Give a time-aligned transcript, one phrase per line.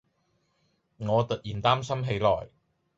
[0.97, 2.47] 我突然擔心起來